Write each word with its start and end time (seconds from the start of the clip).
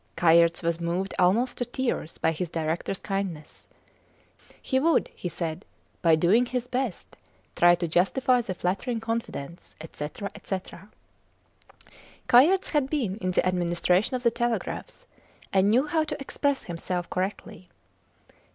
Kayerts 0.17 0.63
was 0.63 0.79
moved 0.79 1.13
almost 1.19 1.59
to 1.59 1.65
tears 1.65 2.17
by 2.17 2.31
his 2.31 2.49
directors 2.49 2.97
kindness. 2.97 3.67
He 4.59 4.79
would, 4.79 5.11
he 5.15 5.29
said, 5.29 5.63
by 6.01 6.15
doing 6.15 6.47
his 6.47 6.65
best, 6.65 7.15
try 7.55 7.75
to 7.75 7.87
justify 7.87 8.41
the 8.41 8.55
flattering 8.55 8.99
confidence, 8.99 9.75
&c., 9.93 10.09
&c. 10.43 10.59
Kayerts 12.27 12.69
had 12.71 12.89
been 12.89 13.17
in 13.17 13.29
the 13.29 13.45
Administration 13.45 14.15
of 14.15 14.23
the 14.23 14.31
Telegraphs, 14.31 15.05
and 15.53 15.69
knew 15.69 15.85
how 15.85 16.03
to 16.05 16.19
express 16.19 16.63
himself 16.63 17.07
correctly. 17.11 17.69